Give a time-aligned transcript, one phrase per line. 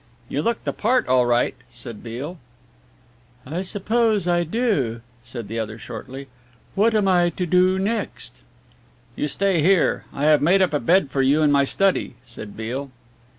[0.29, 2.39] "You look the part all right," said Beale.
[3.45, 6.27] "I suppose I do," said the other shortly;
[6.73, 8.41] "what am I to do next?"
[9.15, 10.05] "You stay here.
[10.11, 12.89] I have made up a bed for you in my study," said Beale.